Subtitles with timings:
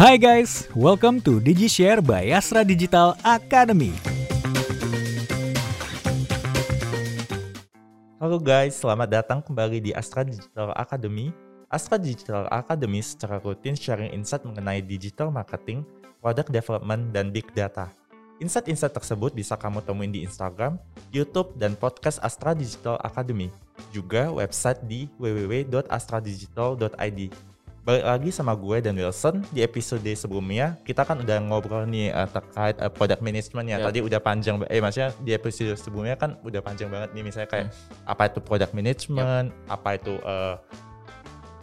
[0.00, 3.92] Hi guys, welcome to DigiShare by Astra Digital Academy.
[8.16, 11.28] Halo guys, selamat datang kembali di Astra Digital Academy.
[11.68, 15.84] Astra Digital Academy secara rutin sharing insight mengenai digital marketing,
[16.24, 17.92] product development, dan big data.
[18.40, 20.80] Insight-insight tersebut bisa kamu temuin di Instagram,
[21.12, 23.52] YouTube, dan podcast Astra Digital Academy.
[23.92, 27.49] Juga website di www.astradigital.id.
[27.80, 32.28] Balik lagi sama gue dan Wilson di episode sebelumnya kita kan udah ngobrol nih uh,
[32.28, 33.80] terkait uh, product management ya.
[33.80, 33.86] Yep.
[33.88, 37.72] Tadi udah panjang eh maksudnya di episode sebelumnya kan udah panjang banget nih misalnya kayak
[38.04, 40.60] apa itu product management, apa itu uh,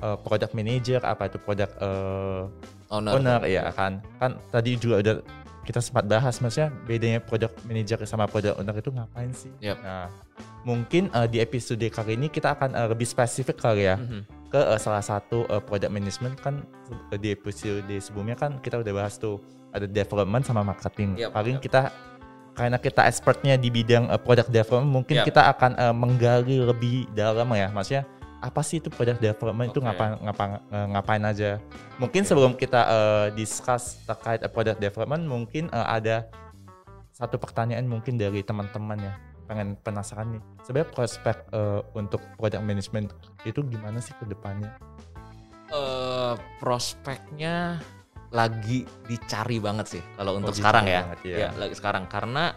[0.02, 2.50] uh, product manager, apa itu product uh,
[2.90, 3.14] owner.
[3.14, 4.02] owner ya kan.
[4.18, 5.16] Kan tadi juga udah
[5.70, 9.54] kita sempat bahas maksudnya bedanya product manager sama product owner itu ngapain sih?
[9.62, 9.78] Yep.
[9.86, 10.10] Nah,
[10.66, 14.37] mungkin uh, di episode kali ini kita akan uh, lebih spesifik kali ya Mhm.
[14.48, 16.64] Ke uh, salah satu uh, product management kan
[17.12, 19.44] uh, di episode sebelumnya kan kita udah bahas tuh
[19.76, 21.20] ada development sama marketing.
[21.20, 21.64] Yep, Paling yep.
[21.64, 21.82] kita
[22.58, 25.26] karena kita expertnya di bidang uh, product development mungkin Yep.
[25.30, 27.70] kita akan uh, menggali lebih dalam ya.
[27.70, 28.04] Maksudnya
[28.38, 29.88] apa sih itu product development itu Oke.
[29.90, 31.52] ngapain ngapain uh, ngapain aja.
[32.00, 36.30] Mungkin sebelum kita uh, discuss terkait uh, product development mungkin uh, ada
[37.12, 39.14] satu pertanyaan mungkin dari teman-teman ya
[39.48, 43.10] pengen penasaran nih sebenarnya prospek uh, untuk product management
[43.48, 44.76] itu gimana sih ke depannya
[45.68, 47.76] Eh, prospeknya
[48.32, 51.02] lagi dicari banget sih kalau untuk dicari sekarang ya.
[51.04, 51.36] banget, ya.
[51.36, 52.56] Ya, lagi sekarang karena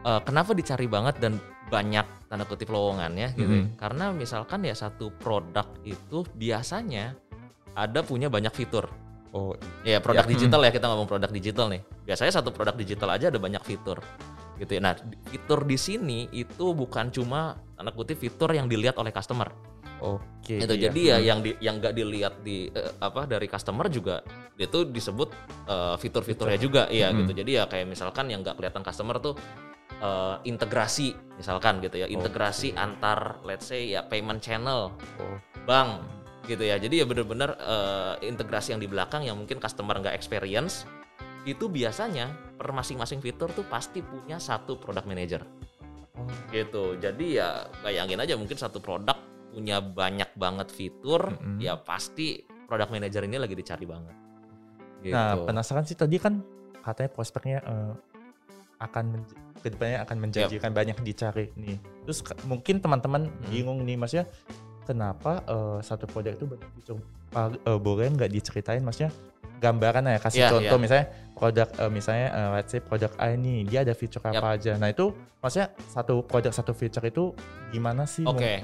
[0.00, 1.36] eh, kenapa dicari banget dan
[1.68, 3.44] banyak tanda kutip lowongannya gitu.
[3.44, 3.60] ya?
[3.68, 3.76] Mhm.
[3.76, 7.12] Karena misalkan ya satu produk itu biasanya
[7.76, 8.88] ada punya banyak fitur.
[9.36, 9.52] oh
[9.84, 11.84] Ya produk Ya, digital ya kita ngomong produk digital nih.
[12.08, 14.00] Biasanya satu produk digital aja ada banyak fitur.
[14.58, 14.80] Gitu ya.
[14.82, 14.94] Nah,
[15.30, 19.50] fitur di sini itu bukan cuma tanda kutip fitur yang dilihat oleh customer.
[19.98, 20.82] oke itu iya.
[20.86, 21.26] jadi ya Hmm.
[21.26, 24.22] yang di yang nggak dilihat di eh, apa dari customer juga
[24.54, 25.26] itu disebut
[25.66, 27.26] eh, fitur-fiturnya juga iya Hmm.
[27.26, 29.34] gitu jadi ya kayak misalkan yang nggak kelihatan customer tuh
[29.98, 32.78] eh, integrasi misalkan gitu ya integrasi Oke.
[32.78, 35.34] antar let's say ya payment channel Oh,
[35.66, 36.06] bank
[36.46, 40.86] gitu ya jadi ya bener-bener eh, integrasi yang di belakang yang mungkin customer nggak experience
[41.42, 45.46] itu biasanya per masing-masing fitur tuh pasti punya satu product manager.
[46.18, 46.98] Oh, gitu.
[46.98, 49.14] Jadi ya bayangin aja mungkin satu produk
[49.48, 51.62] punya banyak banget fitur Mm-mm.
[51.62, 54.14] ya pasti product manager ini lagi dicari banget.
[54.98, 55.14] Gitu.
[55.14, 56.42] nah penasaran sih tadi kan
[56.82, 57.94] katanya prospeknya eh,
[58.82, 59.22] akan
[59.62, 61.78] ke depannya akan menjanjikan banyak dicari nih.
[62.02, 63.46] Terus mungkin teman-teman Hmm.
[63.46, 64.26] bingung nih maksudnya
[64.82, 66.98] kenapa eh, satu produk itu banyak fitur
[67.30, 68.82] Pa- eh, boleh nggak diceritain?
[68.82, 69.14] Maksudnya
[69.58, 70.82] gambaran ya kasih Iya, contoh iya.
[70.82, 74.34] misalnya produk eh, misalnya eh, let's say produk A ini dia ada fitur Yap.
[74.34, 77.34] apa aja nah itu maksudnya satu produk satu fitur itu
[77.68, 78.62] gimana sih Oke.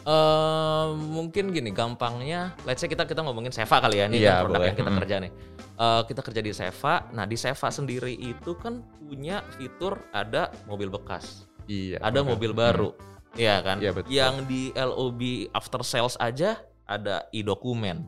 [0.00, 4.40] Eh, mungkin gini gampangnya let's say kita kita ngomongin Seva kali ya ini Iya, kan
[4.42, 4.66] produk boleh.
[4.66, 4.98] yang kita Mm.
[4.98, 5.32] kerja nih
[5.76, 10.88] Eh, kita kerja di Seva nah di Seva sendiri itu kan punya fitur ada mobil
[10.88, 12.30] bekas iya ada bener.
[12.30, 12.90] mobil baru
[13.32, 14.10] Iya kan Iya, betul.
[14.10, 15.20] yang di LOB
[15.50, 18.02] after sales aja ada e-dokumen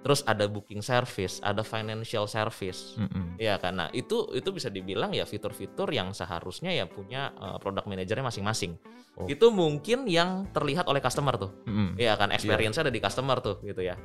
[0.00, 3.36] terus ada booking service ada financial service Mm-mm.
[3.40, 7.88] Iya kan, nah itu itu bisa dibilang ya fitur-fitur yang seharusnya ya punya uh, product
[7.88, 8.76] manajernya masing-masing.
[9.16, 9.24] Oh.
[9.24, 11.96] Itu mungkin yang terlihat oleh customer tuh, Mm-mm.
[11.96, 13.96] Iya kan, experience ada di customer tuh gitu ya.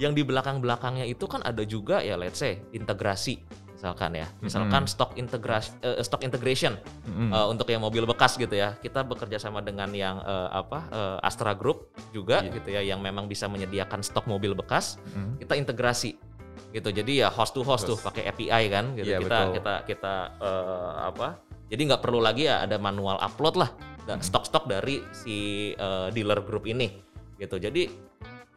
[0.00, 3.44] Yang di belakang-belakangnya itu kan ada juga ya let's say integrasi
[3.78, 4.90] misalkan ya, misalkan Mm.
[4.90, 6.74] stock integrasi eh, stock integration
[7.30, 8.74] uh, untuk yang mobil bekas gitu ya.
[8.74, 12.50] Kita bekerja sama dengan yang uh, apa uh, Astra Group juga Iya.
[12.52, 15.38] gitu ya, yang memang bisa menyediakan stok mobil bekas Mm.
[15.38, 16.18] kita integrasi
[16.68, 18.04] gitu jadi ya host to host tuh Host.
[18.04, 19.54] pakai API kan gitu Iya, kita betul.
[19.56, 21.28] kita kita eh, apa
[21.70, 23.70] jadi nggak perlu lagi ya ada manual upload lah
[24.04, 24.20] Hmm.
[24.20, 25.36] stok-stok dari si
[25.70, 26.88] eh, dealer group ini
[27.36, 27.88] gitu jadi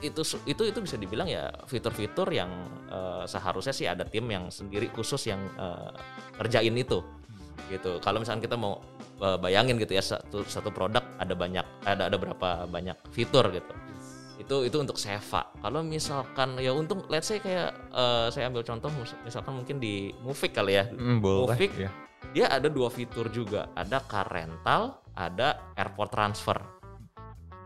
[0.02, 2.50] itu itu itu bisa dibilang ya fitur-fitur yang
[2.90, 5.92] eh, seharusnya sih ada tim yang sendiri khusus yang eh,
[6.42, 7.00] kerjain itu
[7.70, 8.82] gitu kalau misalnya kita mau
[9.22, 13.74] eh, bayangin gitu ya satu satu produk ada banyak ada ada berapa banyak fitur gitu
[14.42, 15.54] itu itu untuk Seva.
[15.62, 18.90] Kalau misalkan ya untuk let's say kayak eh, saya ambil contoh
[19.22, 20.90] misalkan mungkin di Movik kali ya.
[20.90, 21.94] Mm, boleh ya.
[22.34, 26.58] Dia ada dua fitur juga, ada car rental, ada airport transfer.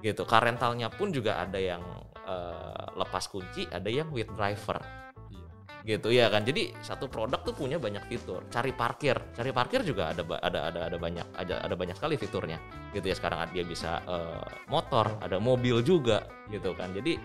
[0.04, 0.28] Gitu.
[0.28, 1.82] Car rentalnya pun juga ada yang
[2.26, 4.82] eh, lepas kunci, ada yang with driver.
[5.86, 6.42] Gitu ya kan.
[6.42, 8.42] Jadi satu produk tuh punya banyak fitur.
[8.50, 12.58] Cari parkir, cari parkir juga ada ada ada ada banyak ada ada banyak sekali fiturnya.
[12.90, 16.90] Gitu ya sekarang dia bisa eh, motor, ada mobil juga gitu kan.
[16.90, 17.22] Jadi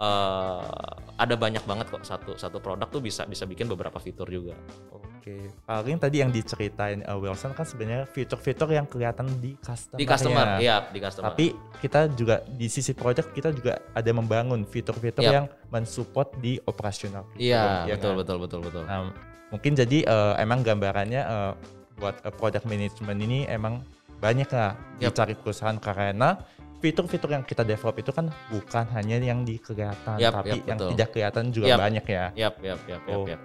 [0.00, 4.56] eh, ada banyak banget kok satu satu produk tuh bisa bisa bikin beberapa fitur juga.
[4.88, 5.07] Oke.
[5.28, 9.98] Oke, paling tadi yang diceritain uh, Wilson kan sebenarnya fitur-fitur yang kelihatan di customer.
[10.00, 11.26] Di customer, iya, di customer.
[11.28, 11.46] Tapi
[11.84, 15.32] kita juga di sisi product kita juga ada membangun fitur-fitur Yap.
[15.32, 17.28] yang mensupport di operasional.
[17.36, 18.20] Iya, Ya betul, kan?
[18.24, 18.82] betul, betul, betul.
[18.88, 19.12] Nah,
[19.52, 21.52] mungkin jadi eh, emang gambarannya eh,
[22.00, 23.84] buat eh, product management ini emang
[24.24, 25.12] banyak lah Yap.
[25.12, 26.40] dicari perusahaan karena
[26.80, 30.78] fitur-fitur yang kita develop itu kan bukan hanya yang di kelihatan Yap, tapi yap, yang
[30.78, 30.90] betul.
[30.94, 31.78] tidak kelihatan juga Yap.
[31.78, 32.24] banyak ya.
[32.32, 33.34] Yap, yap, yap, yap, Oke.
[33.36, 33.42] yap.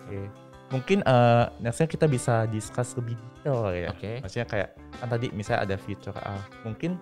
[0.69, 3.89] Mungkin eh nextnya kita bisa discuss lebih detail ya.
[3.89, 4.19] Oke.
[4.19, 6.38] Maksudnya kayak kan tadi misalnya ada fitur A.
[6.63, 6.98] Mungkin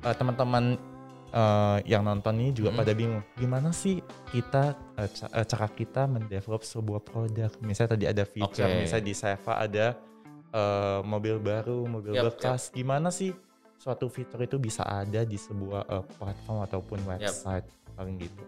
[0.00, 0.76] eh, teman-teman
[1.30, 2.76] eh, yang nonton ini juga Mhm.
[2.76, 7.48] pada bingung gimana sih kita ca- eh, cara kita mendevelop sebuah produk.
[7.60, 8.80] Misalnya tadi ada fitur, Oke.
[8.80, 9.86] misalnya di Seva ada
[10.50, 12.68] eh, mobil baru, mobil Yap, bekas.
[12.70, 13.30] Gimana sih
[13.78, 17.64] suatu fitur itu bisa ada di sebuah eh, platform ataupun website
[17.94, 18.42] paling gitu.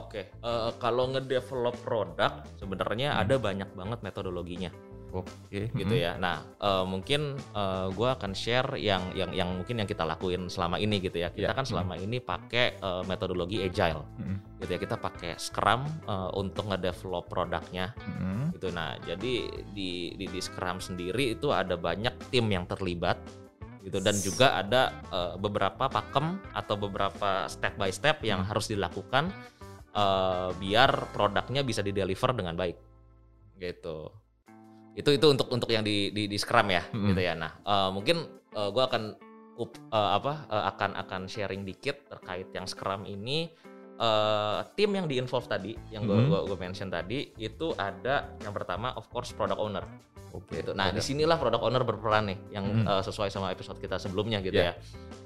[0.00, 3.20] Oke, eh, kalau ngedevelop produk sebenarnya Hmm.
[3.22, 4.70] ada banyak banget metodologinya
[5.10, 5.68] Oke.
[5.74, 6.14] gitu ya.
[6.16, 10.78] Nah, eh, mungkin eh, gua akan share yang yang yang mungkin yang kita lakuin selama
[10.78, 11.28] ini gitu ya.
[11.28, 14.36] Kita Ya, kan selama ini pakai eh, metodologi agile Mhm.
[14.62, 14.78] gitu ya.
[14.78, 18.56] Kita pakai Scrum eh, untuk ngedevelop produknya Mhm.
[18.56, 18.70] gitu.
[18.70, 19.34] Nah, jadi
[19.74, 23.18] di, di di Scrum sendiri itu ada banyak tim yang terlibat
[23.80, 28.48] gitu dan juga ada eh, beberapa pakem atau beberapa step by step yang Hmm.
[28.52, 29.32] harus dilakukan
[29.90, 32.76] eh, biar produknya bisa di deliver dengan baik
[33.56, 34.08] gitu.
[34.90, 37.10] Itu itu untuk untuk yang di di, di Scrum ya Hmm.
[37.10, 37.34] gitu ya.
[37.34, 38.16] Nah, eh, mungkin
[38.50, 39.14] eh, gua akan
[39.56, 43.50] up, eh, apa eh, akan akan sharing dikit terkait yang Scrum ini
[43.96, 46.26] eh, tim yang di involve tadi yang gue Mhm.
[46.26, 49.84] gua, gua mention tadi itu ada yang pertama of course product owner
[50.32, 50.56] Oke.
[50.56, 50.72] gitu.
[50.72, 52.84] Nah di sinilah product owner berperan nih yang Mhm.
[52.88, 54.72] eh, sesuai sama episode kita sebelumnya gitu Ya.
[54.72, 54.74] ya.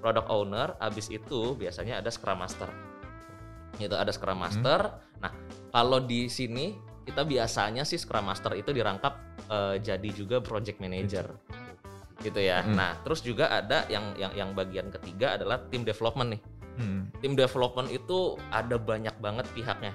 [0.03, 2.67] Product owner abis itu biasanya ada scrum master
[3.77, 4.81] gitu ada scrum master.
[5.21, 5.33] Nah
[5.71, 6.75] kalau di sini
[7.05, 11.37] kita biasanya sih scrum master itu dirangkap eh, jadi juga project manager
[12.21, 12.63] gitu ya.
[12.63, 12.73] Mhm.
[12.73, 16.43] Nah terus juga ada yang yang yang bagian ketiga adalah tim development nih
[16.75, 17.01] Mhm.
[17.23, 19.95] tim development itu ada banyak banget pihaknya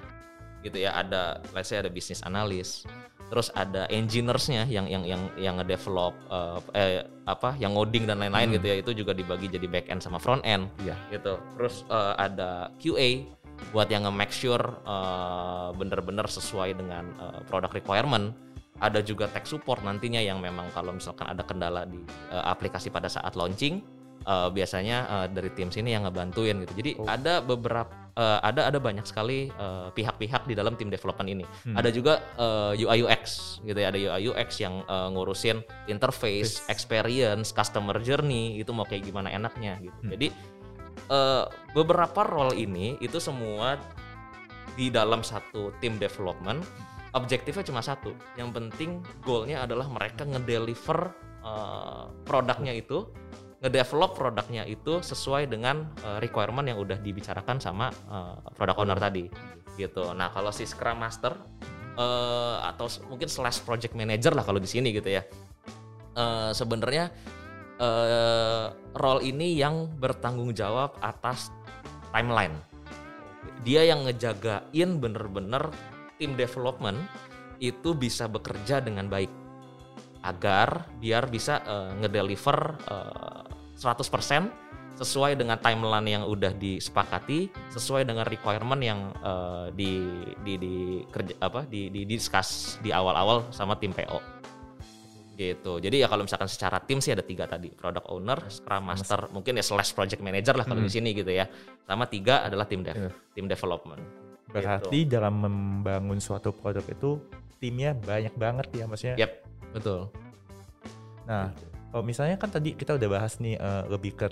[0.60, 2.84] gitu ya ada let's say ada bisnis analis
[3.30, 6.92] terus ada engineers-nya yang yang yang yang ngedevelop eh, eh
[7.24, 8.56] apa yang ngoding dan lain-lain Hmm.
[8.60, 10.96] gitu ya itu juga dibagi jadi back end sama front end Iya.
[11.10, 13.24] gitu terus eh, ada QA
[13.70, 18.32] buat yang nge-make sure eh, bener-bener sesuai dengan eh, product requirement
[18.80, 23.06] ada juga tech support nantinya yang memang kalau misalkan ada kendala di eh, aplikasi pada
[23.06, 23.84] saat launching
[24.22, 27.06] eh, biasanya eh, dari tim sini yang ngebantuin gitu jadi Oh.
[27.06, 29.48] ada beberapa eh, ada ada banyak sekali
[29.90, 31.76] pihak-pihak di dalam tim development ini Hmm.
[31.76, 33.22] ada juga eh, UI UX
[33.62, 36.68] gitu ya ada UI UX yang eh, ngurusin interface Yes.
[36.68, 40.10] experience customer journey itu mau kayak gimana enaknya gitu Hmm.
[40.10, 40.26] jadi
[41.10, 43.76] eh, beberapa role ini itu semua
[44.78, 46.62] di dalam satu tim development
[47.14, 48.14] objektifnya cuma satu.
[48.38, 48.90] Yang penting
[49.26, 51.10] goalnya adalah mereka ngedeliver
[51.42, 53.10] eh, produknya itu
[53.60, 59.26] ngedevelop produknya itu sesuai dengan eh, requirement yang udah dibicarakan sama eh, product owner tadi
[59.76, 60.14] gitu.
[60.14, 61.34] Nah kalau si scrum master
[61.98, 65.22] eh, atau mungkin slash project manager lah kalau di sini gitu ya.
[66.10, 67.10] Eh, sebenarnya
[67.80, 71.48] eh, role ini yang bertanggung jawab atas
[72.12, 72.54] timeline.
[73.64, 75.72] Dia yang ngejagain bener-bener
[76.20, 77.00] tim development
[77.60, 79.32] itu bisa bekerja dengan baik
[80.20, 83.42] agar biar bisa eh, ngedeliver eh,
[83.80, 84.68] 100%
[85.00, 89.92] sesuai dengan timeline yang udah disepakati, sesuai dengan requirement yang eh, di
[90.44, 90.74] di di
[91.08, 94.40] kerja apa di di discuss di awal-awal sama tim PO
[95.40, 95.80] gitu.
[95.80, 99.56] Jadi ya kalau misalkan secara tim sih ada tiga tadi, product owner, scrum master, mungkin
[99.56, 100.88] ya slash project manager lah kalau Hmm.
[100.88, 101.48] di sini gitu ya.
[101.88, 103.10] Sama tiga adalah tim dev, Iya.
[103.32, 104.04] tim development.
[104.52, 107.16] Berarti dalam membangun suatu produk itu
[107.56, 109.16] timnya banyak banget ya maksudnya.
[109.16, 109.32] Yap,
[109.72, 110.12] betul.
[111.24, 111.48] Nah,
[111.88, 114.26] kalau misalnya kan tadi kita udah bahas nih eh, lebih ke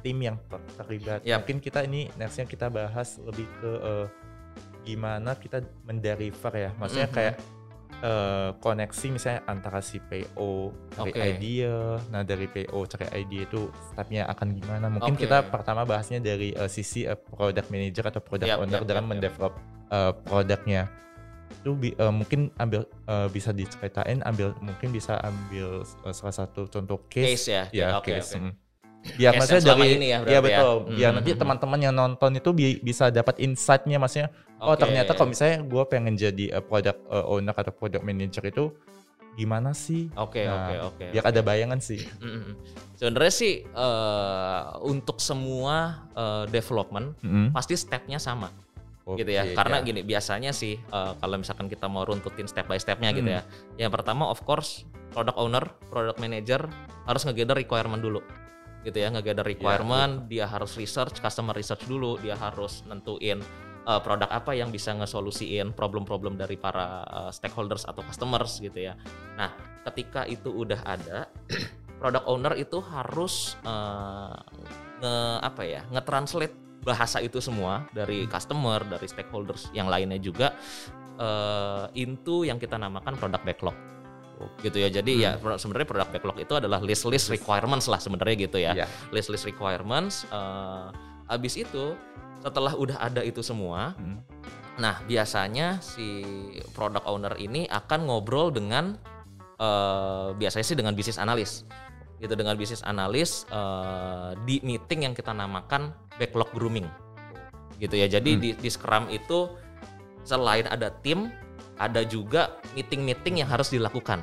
[0.00, 1.20] tim yang ter- terlibat.
[1.22, 1.44] Yap.
[1.44, 4.06] Mungkin kita ini nextnya kita bahas lebih ke eh,
[4.84, 6.70] gimana kita mendeliver ya.
[6.76, 7.16] Maksudnya Mhm.
[7.16, 7.34] kayak
[8.00, 10.50] eh, koneksi misalnya antara si PO
[10.90, 11.20] cari Oke.
[11.20, 12.00] idea.
[12.08, 14.86] Nah dari PO cari idea itu stepnya akan gimana?
[14.88, 15.26] Mungkin Oke.
[15.26, 19.04] kita pertama bahasnya dari eh, sisi eh, product manager atau product Yap, owner yap, dalam
[19.04, 19.10] yap.
[19.12, 19.54] mendevelop
[19.90, 20.82] eh, produknya
[21.54, 26.68] itu bi- eh, mungkin ambil eh, bisa diceritain ambil mungkin bisa ambil eh, salah satu
[26.68, 27.64] contoh case, Case ya.
[27.70, 28.42] ya oke, case oke.
[28.42, 28.52] mm.
[29.14, 30.40] Biar maksudnya dari ini ya ya berarti ya.
[30.56, 34.80] betul biar Mhm, nanti teman-teman yang nonton itu bi- bisa dapat insight-nya maksudnya oh Oke.
[34.80, 38.64] ternyata kalau misalnya gue pengen jadi eh, product eh, owner atau product manager itu
[39.34, 41.04] gimana sih Oke, Nah, oke, oke.
[41.10, 42.54] biar ada bayangan sih Mm-mm.
[42.98, 45.76] Sebenarnya sih eh, untuk semua
[46.10, 47.50] eh, development Mm.
[47.50, 48.48] pasti stepnya sama
[49.10, 49.44] gitu ya.
[49.44, 49.84] Oke, Karena ya.
[49.84, 53.36] gini biasanya sih eh, kalau misalkan kita mau runtutin step by stepnya gitu Hmm.
[53.36, 53.42] ya.
[53.76, 56.64] Yang pertama of course product owner, product manager
[57.04, 58.24] harus ngegather requirement dulu.
[58.84, 63.40] Gitu ya, ngegather requirement, dia harus research, customer research dulu, dia harus nentuin
[63.88, 68.94] eh, produk apa yang bisa ngesolusiin problem-problem dari para eh, stakeholders atau customers gitu ya.
[69.40, 69.50] Nah,
[69.88, 71.32] ketika itu udah ada,
[72.00, 74.36] product owner itu harus eh,
[75.00, 80.52] nge apa ya, nge-translate bahasa itu semua dari customer, dari stakeholders yang lainnya juga
[81.14, 83.93] eh into yang kita namakan product backlog.
[84.60, 84.88] Gitu ya.
[84.88, 88.72] Jadi ya pro- sebenarnya product backlog itu adalah list-list requirements lah sebenarnya gitu ya.
[88.74, 88.86] Iya.
[89.10, 90.86] List-list requirements eh
[91.24, 91.96] habis itu
[92.44, 94.20] setelah udah ada itu semua, Hmm.
[94.74, 96.20] Nah, biasanya si
[96.74, 98.98] product owner ini akan ngobrol dengan
[99.54, 101.62] eh, biasanya sih dengan bisnis analis.
[102.18, 106.90] Gitu dengan bisnis analis eh, di meeting yang kita namakan backlog grooming.
[107.78, 108.10] Gitu ya.
[108.10, 108.42] Jadi Hmm.
[108.42, 109.46] di, di Scrum itu
[110.26, 111.30] selain ada tim,
[111.78, 114.22] ada juga meeting-meeting yang harus dilakukan.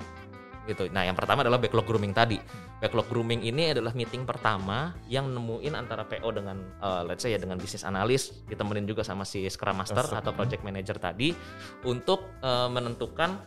[0.69, 0.93] Gitu.
[0.93, 2.37] Nah, yang pertama adalah backlog grooming tadi.
[2.77, 7.39] Backlog grooming ini adalah meeting pertama yang nemuin antara PO dengan eh, let's say ya
[7.41, 11.33] dengan bisnis analis, ditemenin juga sama si Scrum Master Master, atau project manager tadi
[11.85, 13.41] untuk eh, menentukan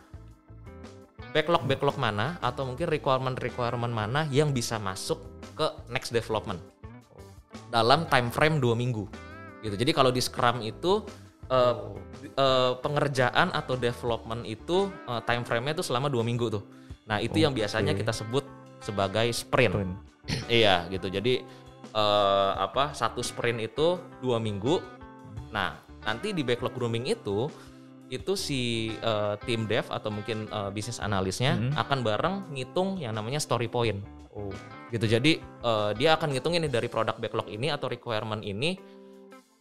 [1.31, 5.19] backlog-backlog mana atau mungkin requirement-requirement mana yang bisa masuk
[5.55, 6.59] ke next development
[7.71, 9.07] dalam time frame dua minggu
[9.63, 9.75] gitu.
[9.75, 11.03] Jadi kalau di Scrum itu
[11.47, 11.75] eh,
[12.35, 16.63] eh, pengerjaan atau development itu eh, time frame-nya itu selama dua minggu tuh.
[17.05, 18.45] Nah itu yang biasanya kita sebut
[18.81, 19.73] sebagai sprint.
[19.73, 19.95] Sprint.
[20.49, 21.05] Iya gitu.
[21.05, 21.45] Jadi
[21.93, 24.81] eh, apa satu sprint itu dua minggu.
[25.53, 27.49] Nah nanti di backlog grooming itu
[28.09, 31.71] itu si eh, tim dev atau mungkin eh, bisnis analisnya Mhm.
[31.77, 34.01] akan bareng ngitung yang namanya story point.
[34.33, 34.49] Oh.
[34.89, 35.05] Gitu.
[35.05, 38.77] Jadi eh, dia akan ngitungin nih dari produk backlog ini atau requirement ini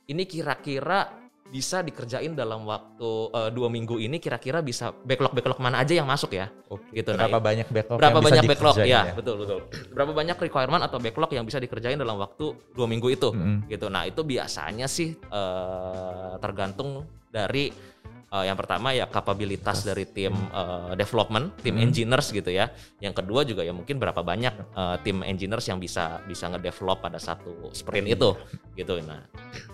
[0.04, 5.84] ini kira-kira bisa dikerjain dalam waktu eh, dua minggu ini kira-kira bisa backlog backlog mana
[5.84, 6.48] aja yang masuk ya?
[6.72, 6.88] Oke.
[6.90, 8.74] Gitu, nah, Berapa banyak backlog berapa yang bisa banyak backlog?
[8.74, 9.58] dikerjain ya, betul betul.
[9.92, 13.28] Berapa banyak requirement atau backlog yang bisa dikerjain dalam waktu dua minggu itu?
[13.30, 13.68] Mm-mm.
[13.68, 13.86] gitu.
[13.92, 17.93] Nah itu biasanya sih eh, tergantung dari
[18.34, 21.86] eh, yang pertama ya kapabilitas dari tim eh, development tim Hmm.
[21.86, 22.74] engineers gitu ya.
[22.98, 27.22] Yang kedua juga ya mungkin berapa banyak eh, tim engineers yang bisa bisa ngedevelop pada
[27.22, 28.34] satu sprint itu
[28.74, 28.98] gitu.
[29.06, 29.22] Nah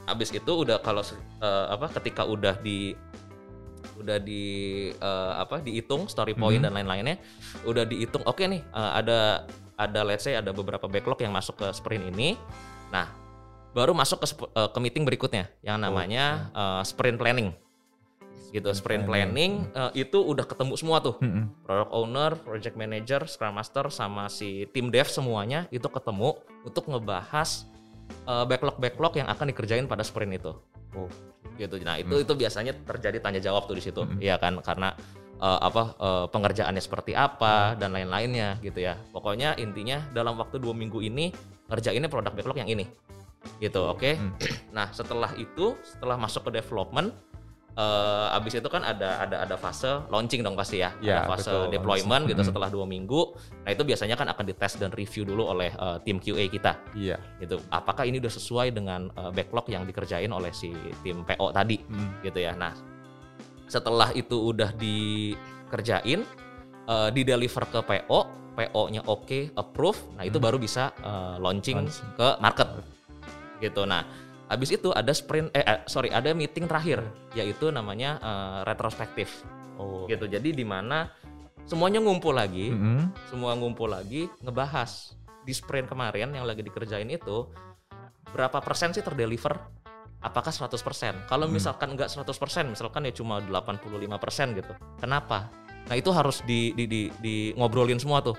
[0.05, 2.93] habis itu udah kalau eh, apa ketika udah di
[3.97, 4.43] udah di
[4.93, 6.65] eh, apa dihitung story point Mhm.
[6.69, 7.17] dan lain-lainnya
[7.65, 9.45] udah dihitung oke nih eh, ada
[9.77, 12.37] ada let's say ada beberapa backlog yang masuk ke sprint ini.
[12.93, 13.09] Nah
[13.71, 14.27] baru masuk ke
[14.57, 17.53] eh, ke meeting berikutnya yang namanya eh, sprint planning
[18.51, 21.51] gitu sprint planning eh, itu udah ketemu semua tuh Mm-mm.
[21.63, 26.35] product owner, project manager, scrum master sama si tim dev semuanya itu ketemu
[26.67, 27.67] untuk ngebahas
[28.27, 30.53] eh, backlog-backlog yang akan dikerjain pada sprint itu.
[30.99, 31.07] Oh.
[31.55, 31.79] Gitu.
[31.85, 32.25] Nah, itu Hmm.
[32.25, 34.03] itu biasanya terjadi tanya jawab tuh di situ.
[34.03, 34.19] Hmm.
[34.19, 34.59] Iya kan?
[34.65, 34.97] Karena
[35.39, 38.99] eh, apa eh, pengerjaannya seperti apa dan lain-lainnya gitu ya.
[39.15, 41.31] Pokoknya intinya dalam waktu dua minggu ini
[41.71, 42.89] ngerjainnya produk backlog yang ini.
[43.63, 44.11] Gitu, oke?
[44.19, 44.35] Hmm.
[44.77, 47.11] Nah, setelah itu, setelah masuk ke development
[47.71, 51.47] eh abis itu kan ada ada ada fase launching dong pasti ya, Ya, ada fase
[51.49, 52.33] betul, deployment launching.
[52.33, 53.21] gitu setelah dua minggu.
[53.63, 57.17] Nah itu biasanya kan akan dites dan review dulu oleh eh, tim QA kita, Iya.
[57.39, 57.63] gitu.
[57.69, 62.09] Apakah ini udah sesuai dengan eh, backlog yang dikerjain oleh si tim PO tadi, Mm.
[62.23, 62.53] gitu ya.
[62.53, 62.75] Nah
[63.67, 66.21] setelah itu udah dikerjain,
[66.85, 70.45] eh, di deliver ke PO, PO-nya oke, approve, nah itu Hmm.
[70.45, 72.09] baru bisa eh, launching Launching.
[72.13, 72.69] ke market,
[73.59, 73.87] gitu.
[73.87, 74.03] Nah
[74.51, 77.01] habis itu ada sprint, eh eh, sorry ada meeting terakhir,
[77.33, 79.47] yaitu namanya eh, retrospektif,
[79.79, 80.05] Oh.
[80.05, 80.27] gitu.
[80.27, 81.09] Jadi di mana
[81.65, 83.15] semuanya ngumpul lagi, Mm-mm.
[83.31, 87.49] semua ngumpul lagi ngebahas di sprint kemarin yang lagi dikerjain itu
[88.29, 89.57] berapa persen sih terdeliver
[90.21, 91.25] apakah 100%?
[91.25, 91.57] Kalau Hmm.
[91.57, 94.75] misalkan enggak 100%, misalkan ya cuma 85% gitu.
[95.01, 95.49] Kenapa?
[95.89, 98.37] Nah, itu harus di di di, di ngobrolin semua tuh.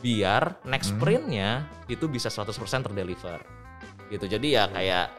[0.00, 1.02] Biar next Hmm.
[1.02, 1.48] sprintnya
[1.84, 3.42] itu bisa 100% terdeliver.
[4.08, 4.24] Gitu.
[4.24, 5.17] Jadi ya kayak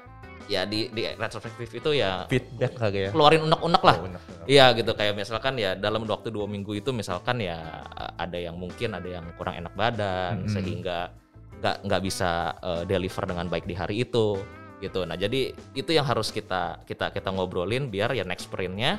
[0.49, 3.09] ya di di retrospektif itu ya Feedback kali ya.
[3.13, 3.95] keluarin unek-unek lah.
[4.01, 4.21] Oh, benar.
[4.49, 7.85] Iya gitu kayak misalkan ya dalam waktu dua minggu itu misalkan ya
[8.17, 10.49] ada yang mungkin ada yang kurang enak badan Mm-mm.
[10.49, 11.13] sehingga
[11.61, 14.41] nggak nggak bisa eh, deliver dengan baik di hari itu
[14.81, 15.05] gitu.
[15.05, 18.97] Nah jadi itu yang harus kita kita kita ngobrolin biar ya next sprintnya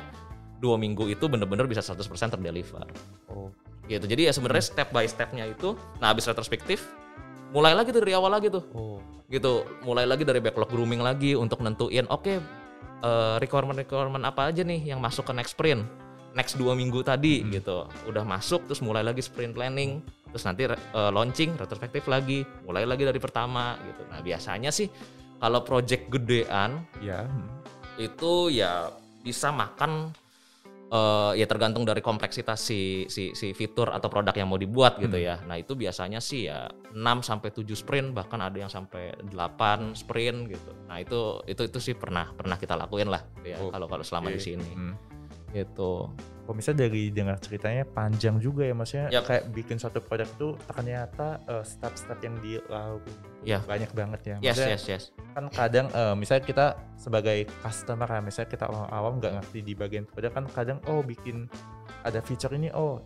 [0.61, 2.85] dua minggu itu bener-bener bisa 100% terdeliver
[3.27, 3.49] Oh.
[3.89, 4.05] gitu.
[4.05, 6.85] Jadi ya sebenarnya step by stepnya itu, nah habis retrospektif
[7.51, 8.99] mulai lagi tuh dari awal lagi tuh Oh.
[9.27, 12.33] gitu mulai lagi dari backlog grooming lagi untuk nentuin oke
[13.01, 15.83] eh, requirement requirement apa aja nih yang masuk ke next sprint
[16.31, 17.51] next dua minggu tadi Hmm.
[17.51, 17.77] gitu
[18.07, 19.99] udah masuk terus mulai lagi sprint planning
[20.31, 20.75] terus nanti eh,
[21.11, 24.87] launching retrospektif lagi mulai lagi dari pertama gitu nah biasanya sih
[25.37, 27.25] kalau project gedean Ya.
[27.25, 27.47] mm.
[27.99, 28.87] itu ya
[29.21, 30.13] bisa makan
[30.91, 35.15] eh, ya tergantung dari kompleksitas si si si fitur atau produk yang mau dibuat gitu
[35.15, 35.23] Hmm.
[35.23, 35.35] ya.
[35.47, 40.51] Nah, itu biasanya sih ya 6 sampai 7 sprint bahkan ada yang sampai 8 sprint
[40.51, 40.71] gitu.
[40.85, 44.29] Nah, itu itu itu sih pernah pernah kita lakuin lah ya Oh, kalau kalau selama
[44.29, 44.67] di sini.
[44.67, 44.95] Hmm.
[45.51, 46.11] Gitu.
[46.51, 49.23] Kalau misalnya dari dengar ceritanya panjang juga ya maksudnya Yap.
[49.23, 53.07] kayak bikin suatu produk itu ternyata eh, step-step yang dilakukan
[53.39, 53.63] Ya.
[53.63, 54.35] banyak banget ya.
[54.43, 55.03] Yes, Maksudnya yes, yes.
[55.31, 56.65] kan kadang eh, misalnya kita
[56.99, 60.99] sebagai customer ya misalnya kita orang awam nggak ngerti di bagian produk kan kadang oh
[60.99, 61.47] bikin
[62.03, 62.99] ada feature ini oh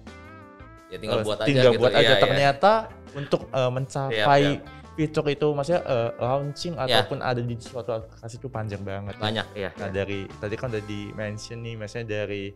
[0.89, 1.81] Ya tinggal eh, buat aja tinggal gitu.
[1.85, 2.23] buat aja Iya, iya.
[2.25, 2.71] ternyata
[3.13, 4.65] untuk eh, mencapai Yap,
[4.97, 6.81] fitur itu maksudnya eh, launching Ya.
[6.89, 9.21] ataupun ada di suatu aplikasi itu panjang banget.
[9.21, 9.69] banyak ya.
[9.77, 12.49] Nah dari tadi kan udah di mention nih, misalnya dari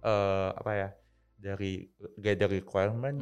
[0.00, 0.88] eh, apa ya,
[1.36, 3.16] dari gather requirement,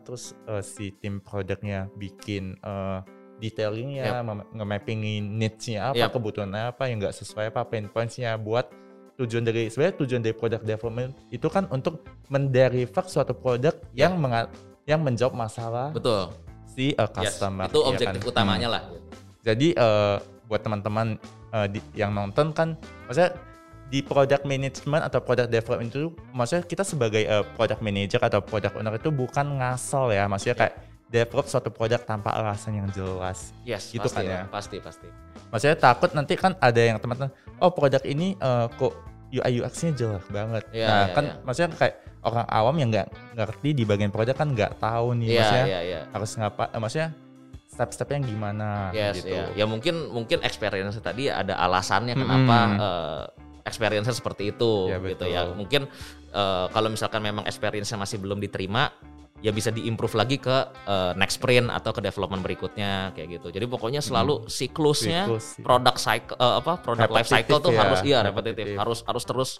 [0.00, 3.00] terus eh, si tim produknya bikin eh,
[3.38, 6.10] detailingnya, mem- nge-mappingin needs-nya apa, Yap.
[6.10, 8.66] kebutuhannya apa yang nggak sesuai apa, pain points-nya buat
[9.14, 14.50] tujuan dari sebenarnya tujuan dari product development itu kan untuk menderiver suatu produk yang menga-
[14.86, 16.30] yang menjawab masalah Betul.
[16.66, 17.10] si Yes.
[17.10, 17.66] customer.
[17.66, 18.30] Itu ya objektif kan?
[18.30, 18.74] utamanya Hmm.
[18.74, 18.82] lah.
[19.42, 20.16] Jadi eh,
[20.46, 21.18] buat teman-teman
[21.68, 23.32] di- yang nonton kan, maksudnya
[23.88, 28.76] di product management atau product development itu, maksudnya kita sebagai eh, product manager atau product
[28.76, 30.74] owner itu bukan ngasal ya, maksudnya kayak
[31.08, 33.56] develop suatu produk tanpa alasan yang jelas.
[33.64, 34.36] Yes, Gitu pasti kan ya.
[34.44, 35.08] lah, pasti pasti.
[35.48, 37.32] Maksudnya takut nanti kan ada yang teman-teman,
[37.64, 38.92] oh produk ini eh, kok
[39.28, 40.64] UI UX-nya jelek banget.
[40.72, 41.34] Iya, nah iya, kan iya.
[41.44, 45.40] maksudnya kayak orang awam yang nggak ngerti di bagian produk kan nggak tahu nih, Iya,
[45.40, 46.00] maksudnya iya, iya.
[46.12, 47.08] harus ngapa, eh, maksudnya
[47.68, 49.32] step-stepnya gimana Yes, gitu.
[49.32, 49.48] iya.
[49.54, 52.84] Ya mungkin mungkin experience tadi ada alasannya kenapa Mm-mm.
[52.84, 53.24] eh,
[53.68, 55.28] experience seperti itu Ya, gitu betul.
[55.30, 55.42] ya.
[55.52, 55.82] Mungkin
[56.32, 58.88] eh, kalau misalkan memang experience masih belum diterima
[59.38, 63.54] ya bisa diimprove lagi ke eh, next sprint atau ke development berikutnya kayak gitu.
[63.54, 65.62] Jadi pokoknya selalu siklusnya Siklus, iya.
[65.62, 68.78] produk cycle eh, apa produk life cycle tuh ya, harus iya repetitif, repetitif.
[68.82, 69.50] harus harus terus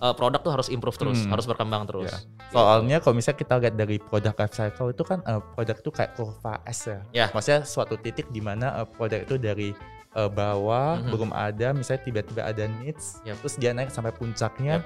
[0.00, 1.36] eh, produk tuh harus improve terus, Hmm.
[1.36, 2.08] harus berkembang terus.
[2.08, 2.16] Ya.
[2.16, 2.56] Gitu.
[2.56, 6.10] Soalnya kalau misalnya kita lihat dari produk life cycle itu kan eh, produk itu kayak
[6.16, 6.98] kurva S ya.
[7.12, 7.26] Ya.
[7.36, 9.68] Maksudnya suatu titik di mana eh, produk itu dari
[10.16, 11.10] eh, bawah Mhm.
[11.12, 13.36] belum ada, misalnya tiba-tiba ada needs, Yap.
[13.38, 14.80] terus dia naik sampai puncaknya,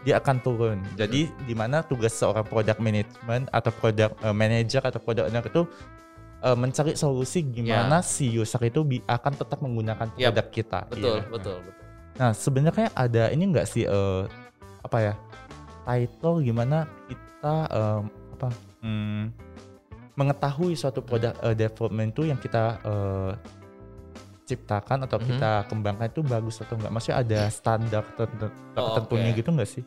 [0.00, 0.78] dia akan turun.
[0.94, 5.62] Jadi di mana tugas seorang product management atau product eh, manager atau product owner itu
[6.38, 10.80] eh, mencari solusi gimana si user itu bi- akan tetap menggunakan produk kita.
[10.86, 11.26] betul, Iya.
[11.26, 11.84] betul, betul.
[12.16, 14.22] Nah, sebenarnya ada ini enggak sih eh,
[14.80, 15.14] apa ya?
[15.82, 18.48] Title gimana kita em, apa?
[18.80, 19.24] hmm,
[20.14, 23.32] mengetahui suatu produk eh, development itu yang kita eh,
[24.46, 25.26] ciptakan atau Mhm.
[25.26, 26.92] kita kembangkan itu bagus atau enggak?
[26.94, 29.38] Maksudnya ada standar Oh, tertentunya oke.
[29.42, 29.82] gitu enggak sih?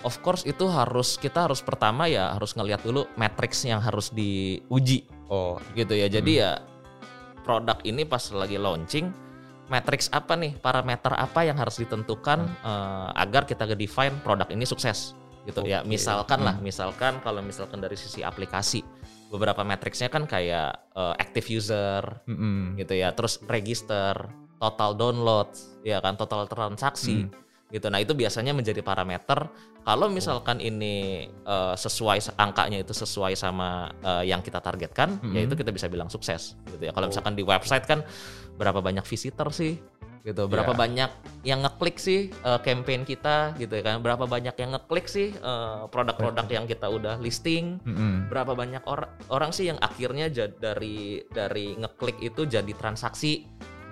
[0.00, 5.10] Of course itu harus kita harus pertama ya harus ngelihat dulu matriks yang harus diuji
[5.26, 6.06] Oh, gitu ya.
[6.06, 6.60] Jadi ya
[7.42, 9.08] produk ini pas lagi launching
[9.66, 15.16] matriks apa nih parameter apa yang harus ditentukan eh, agar kita define produk ini sukses
[15.44, 15.80] gitu ya.
[15.80, 15.88] Oke.
[15.88, 16.64] Misalkan lah, Hmm.
[16.64, 18.84] misalkan kalau misalkan dari sisi aplikasi
[19.34, 22.78] beberapa matriksnya kan kayak eh, active user mm-mm.
[22.78, 24.14] gitu ya, terus register,
[24.62, 27.26] total downloads, ya kan total transaksi
[27.70, 27.86] gitu.
[27.88, 29.48] Nah, itu biasanya menjadi parameter
[29.84, 35.54] kalau misalkan ini eh, sesuai angkanya itu sesuai sama eh, yang kita targetkan, ya itu
[35.54, 36.92] kita bisa bilang sukses gitu ya.
[36.92, 37.10] Kalau Oh.
[37.10, 38.04] misalkan di website kan
[38.54, 39.76] berapa banyak visitor sih
[40.24, 40.78] gitu, berapa Ya.
[40.88, 41.10] banyak
[41.44, 46.48] yang ngeklik sih eh, campaign kita gitu kan, berapa banyak yang ngeklik sih eh, produk-produk
[46.48, 48.32] yang kita udah listing, Mm-mm.
[48.32, 53.44] berapa banyak orang orang sih yang akhirnya dari dari ngeklik itu jadi transaksi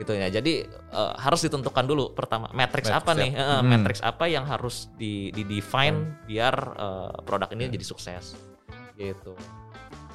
[0.03, 0.29] gitu ya.
[0.29, 3.21] Jadi eh, harus ditentukan dulu pertama matriks Matriks apa ya.
[3.23, 3.31] nih?
[3.33, 3.69] Eh, Hmm.
[3.71, 8.35] Matriks apa yang harus di, di define biar eh, produk ini jadi sukses.
[8.99, 9.33] Gitu.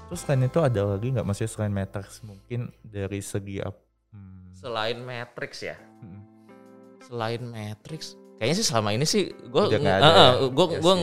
[0.08, 1.26] Terus selain itu ada lagi nggak?
[1.26, 3.80] Maksudnya selain matrix mungkin dari segi apa?
[4.12, 4.52] Hmm.
[4.56, 5.76] Selain matriks ya.
[6.04, 6.21] Mm-mm.
[7.04, 9.97] Selain matriks Kayaknya sih selama ini sih gue ya?
[10.45, 10.93] gue gue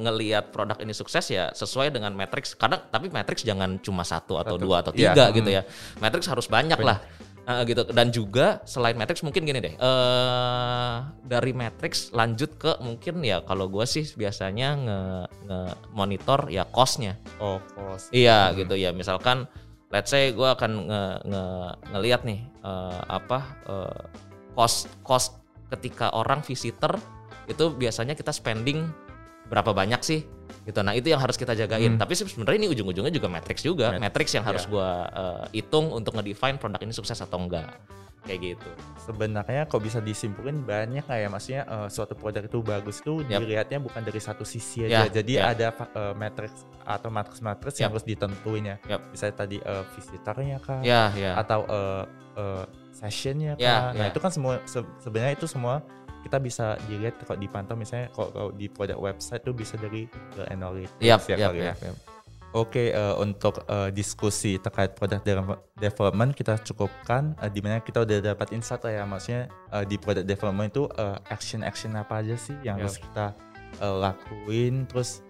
[0.00, 2.56] ngelihat produk ini sukses ya sesuai dengan matriks.
[2.56, 4.64] Kadang tapi matriks jangan cuma satu atau Satu.
[4.64, 5.34] dua atau Iya, tiga mm.
[5.36, 5.62] gitu ya.
[6.00, 7.04] Matriks harus banyak lah.
[7.46, 13.22] Eh, gitu dan juga selain matriks mungkin gini deh eh dari matriks lanjut ke mungkin
[13.22, 15.00] ya kalau gue sih biasanya nge,
[15.46, 15.60] nge
[15.94, 18.10] monitor ya costnya Oh, cost.
[18.10, 18.54] Iya Hmm.
[18.58, 18.90] gitu ya.
[18.90, 19.46] Misalkan
[19.94, 21.44] let's say gue akan nge, nge,
[21.94, 23.38] ngeliat nih eh, apa
[23.70, 24.02] eh,
[24.58, 25.38] cost cost
[25.70, 26.98] ketika orang visitor
[27.46, 28.90] itu biasanya kita spending
[29.46, 30.26] berapa banyak sih
[30.66, 30.82] gitu.
[30.82, 31.94] Nah itu yang harus kita jagain.
[31.94, 32.00] Hmm.
[32.02, 33.94] Tapi sebenarnya ini ujung-ujungnya juga matrix juga.
[33.94, 34.70] Mat- Matrix yang harus iya.
[34.74, 37.70] gua eh, hitung untuk ngedefine produk ini sukses atau enggak.
[38.26, 38.70] Kayak gitu.
[39.06, 43.38] Sebenarnya kok bisa disimpulkan banyak nggak ya maksudnya eh, suatu produk itu bagus tuh Yap.
[43.46, 45.06] dilihatnya bukan dari satu sisi aja.
[45.06, 45.54] Jadi ya.
[45.54, 47.94] ada eh, matrix atau matriks-matriks yang Yap.
[47.94, 48.76] harus ditentuin ya.
[48.90, 49.00] Yap.
[49.14, 51.38] Misalnya tadi eh, visitornya kah Ya ya.
[51.38, 52.04] atau eh,
[52.42, 53.80] eh, sessionnya Ya, kah.
[53.94, 54.10] Nah, ya.
[54.10, 55.86] itu kan semua se- sebenarnya itu semua
[56.26, 60.50] kita bisa dilihat kalau dipantau misalnya kalau, kalau di produk website tuh bisa dari Google
[60.50, 61.74] Analytics Yap, ya kali ya.
[61.78, 61.96] yap.
[62.56, 68.02] Oke, eh, untuk eh, diskusi terkait product de- development kita cukupkan eh, di mana kita
[68.02, 72.34] udah dapat insight lah ya maksudnya eh, di product development itu eh, action-action apa aja
[72.34, 72.88] sih yang Yap.
[72.88, 73.26] harus kita
[73.76, 75.25] eh, lakuin terus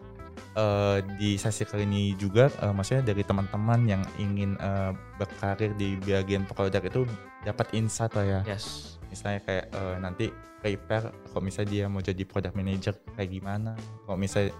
[0.56, 5.96] eh, di sesi kali ini juga eh, maksudnya dari teman-teman yang ingin eh, berkarir di
[6.00, 7.04] bagian produk itu
[7.42, 8.40] dapat insight lah ya.
[8.46, 8.96] Yes.
[9.06, 10.26] misalnya kayak eh, nanti
[10.60, 13.72] prepare kalau misalnya dia mau jadi product manager kayak gimana
[14.04, 14.50] kalau misalnya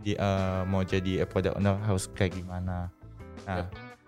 [0.00, 2.88] dia eh, mau jadi product owner harus kayak gimana.
[3.46, 3.66] Nah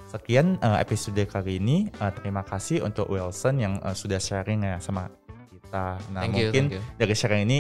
[0.09, 1.91] sekian eh, episode kali ini.
[1.93, 5.11] Eh, terima kasih untuk Wilson yang eh, sudah sharing ya sama
[5.53, 6.01] kita.
[6.15, 6.97] Nah Thank you, mungkin thank you.
[6.97, 7.59] dari sharing ini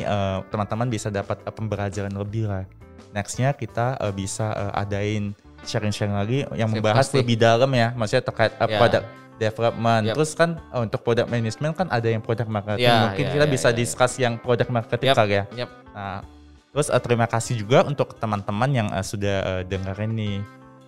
[0.48, 2.64] teman-teman bisa dapat eh, pembelajaran lebih lah
[3.10, 7.16] nextnya kita eh, bisa eh, adain sharing-sharing lagi yang Sip, membahas pasti.
[7.18, 8.78] lebih dalam ya maksudnya terkait eh, Ya.
[8.78, 9.04] product
[9.38, 10.14] development Yap.
[10.14, 13.44] terus kan eh, untuk product management kan ada yang product marketing Ya, mungkin ya, kita
[13.46, 13.76] ya, bisa ya, ya.
[13.76, 15.68] discuss yang product marketing Yap, kali ya yap.
[15.94, 16.20] nah
[16.68, 20.42] terus eh, terima kasih juga untuk teman-teman yang eh, sudah eh, dengerin nih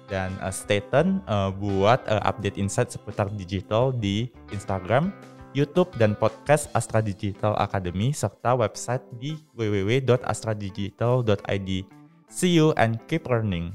[0.06, 5.10] dan eh, stay tune eh, buat eh, update insight seputar digital di Instagram
[5.50, 11.70] YouTube dan podcast Astra Digital Academy serta website di www.astradigital.id.
[12.30, 13.74] See you and keep learning.